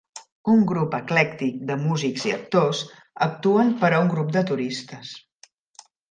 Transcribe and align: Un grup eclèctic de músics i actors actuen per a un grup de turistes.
Un 0.51 0.61
grup 0.69 0.95
eclèctic 0.99 1.59
de 1.71 1.75
músics 1.81 2.23
i 2.29 2.33
actors 2.37 2.81
actuen 3.25 3.69
per 3.83 3.91
a 3.91 3.99
un 4.05 4.09
grup 4.15 4.31
de 4.37 4.43
turistes. 4.53 5.13